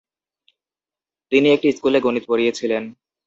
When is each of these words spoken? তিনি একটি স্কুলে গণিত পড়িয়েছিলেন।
তিনি 1.31 1.47
একটি 1.51 1.67
স্কুলে 1.71 1.99
গণিত 2.01 2.23
পড়িয়েছিলেন। 2.27 2.83